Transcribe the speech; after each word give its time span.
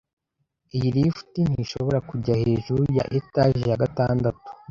Iyi 0.75 0.89
lift 0.97 1.31
ntishobora 1.51 1.99
kujya 2.09 2.33
hejuru 2.41 2.83
ya 2.97 3.05
etage 3.17 3.63
ya 3.69 3.79
gatandatu. 3.83 4.49